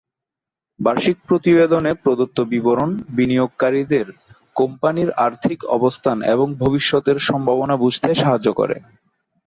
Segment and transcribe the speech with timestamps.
[0.79, 4.07] বার্ষিক প্রতিবেদনে প্রদত্ত বিবরণ বিনিয়োগকারীদের
[4.55, 8.77] কোম্পানির আর্থিক অবস্থান এবং ভবিষ্যতের সম্ভবনা বুঝতে সাহায্য করে।